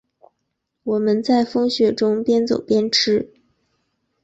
[0.81, 3.31] 我们在风雪中边走边吃